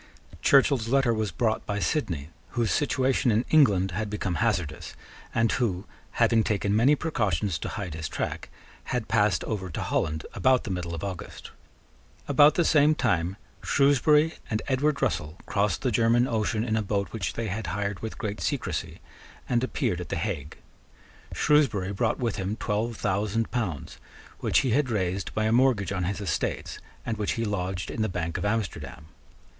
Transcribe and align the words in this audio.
Churchill's 0.41 0.87
letter 0.87 1.13
was 1.13 1.29
brought 1.29 1.63
by 1.67 1.77
Sidney, 1.77 2.29
whose 2.57 2.71
situation 2.71 3.29
in 3.29 3.45
England 3.51 3.91
had 3.91 4.09
become 4.09 4.33
hazardous, 4.41 4.95
and 5.31 5.51
who, 5.51 5.85
having 6.13 6.43
taken 6.43 6.75
many 6.75 6.95
precautions 6.95 7.59
to 7.59 7.69
hide 7.69 7.93
his 7.93 8.09
track, 8.09 8.49
had 8.85 9.07
passed 9.07 9.43
over 9.43 9.69
to 9.69 9.79
Holland 9.83 10.25
about 10.33 10.63
the 10.63 10.71
middle 10.71 10.95
of 10.95 11.03
August. 11.03 11.51
About 12.27 12.55
the 12.55 12.65
same 12.65 12.95
time 12.95 13.37
Shrewsbury 13.61 14.33
and 14.49 14.63
Edward 14.67 15.03
Russell 15.03 15.37
crossed 15.45 15.83
the 15.83 15.91
German 15.91 16.25
Ocean 16.27 16.63
in 16.63 16.75
a 16.75 16.81
boat 16.81 17.09
which 17.09 17.33
they 17.33 17.45
had 17.49 17.67
hired 17.67 17.99
with 17.99 18.17
great 18.17 18.41
secrecy, 18.41 19.01
and 19.47 19.63
appeared 19.63 20.01
at 20.01 20.09
the 20.09 20.15
Hague. 20.15 20.57
Shrewsbury 21.31 21.93
brought 21.93 22.17
with 22.17 22.37
him 22.37 22.55
twelve 22.55 22.97
thousand 22.97 23.51
pounds, 23.51 23.99
which 24.39 24.61
he 24.61 24.71
had 24.71 24.89
raised 24.89 25.31
by 25.35 25.45
a 25.45 25.51
mortgage 25.51 25.91
on 25.91 26.05
his 26.05 26.19
estates, 26.19 26.79
and 27.05 27.17
which 27.17 27.33
he 27.33 27.45
lodged 27.45 27.91
in 27.91 28.01
the 28.01 28.09
bank 28.09 28.39
of 28.39 28.45
Amsterdam. 28.45 29.05